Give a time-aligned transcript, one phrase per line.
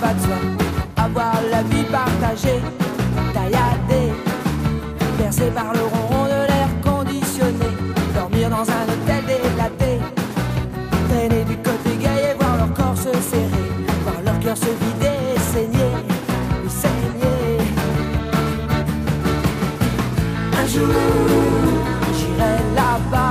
[0.00, 0.36] va de soi.
[0.96, 2.60] Avoir la vie partagée,
[3.32, 4.12] tailladée,
[5.18, 7.70] bercée par le ronron de l'air conditionné.
[8.14, 10.00] Dormir dans un hôtel délaté,
[11.08, 13.66] traîner du côté gay et voir leur corps se serrer,
[14.04, 15.94] voir leur cœur se vider saigner,
[16.68, 17.58] saigner.
[20.60, 20.86] Un jour,
[22.14, 23.25] j'irai là-bas.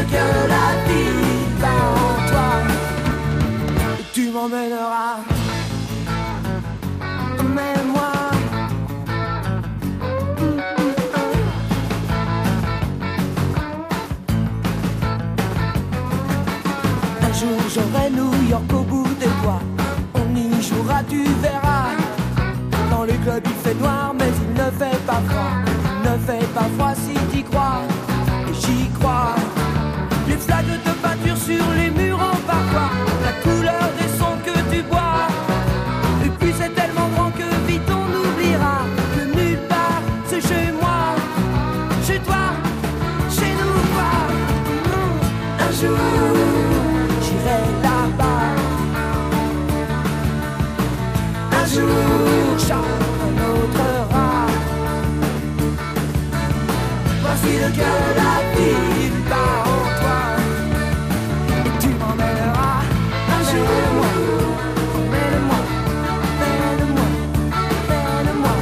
[0.00, 0.16] De
[0.48, 2.50] la vie en toi.
[4.14, 5.18] Tu m'emmèneras.
[7.38, 8.12] Emmène-moi.
[17.22, 19.62] Un jour j'aurai New York au bout des doigts.
[20.14, 21.90] On y jouera, tu verras.
[22.90, 25.52] Dans le club il fait noir, mais il ne fait pas froid.
[26.04, 26.89] Ne fait pas froid
[57.32, 60.20] Voici le cœur de la ville bat en toi.
[61.64, 62.80] Et tu m'emmèneras
[63.36, 63.70] un jour.
[64.96, 65.60] Emmène-moi,
[66.18, 67.08] emmène-moi,
[67.54, 68.56] emmène-moi.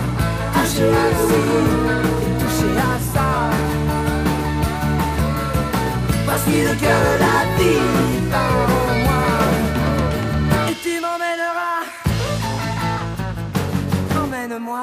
[0.53, 1.43] Toucher à ci
[2.27, 3.29] et toucher à ça.
[6.27, 9.25] Voici le cœur de la ville bat en moi.
[10.69, 11.81] Et tu m'emmèneras.
[14.23, 14.83] Emmène-moi.